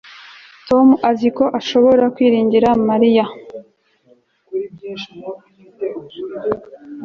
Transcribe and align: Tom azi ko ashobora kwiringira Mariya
Tom 0.67 0.87
azi 1.09 1.27
ko 1.37 1.45
ashobora 1.59 2.03
kwiringira 2.15 2.69
Mariya 2.89 3.25